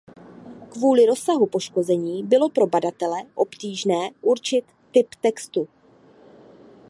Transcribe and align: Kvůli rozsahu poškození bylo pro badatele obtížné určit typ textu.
Kvůli 0.69 1.05
rozsahu 1.05 1.45
poškození 1.45 2.23
bylo 2.23 2.49
pro 2.49 2.67
badatele 2.67 3.17
obtížné 3.35 4.09
určit 4.21 4.65
typ 4.91 5.07
textu. 5.21 5.67